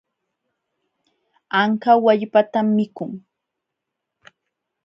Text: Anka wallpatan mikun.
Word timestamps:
Anka 1.59 1.91
wallpatan 2.03 2.67
mikun. 2.75 3.11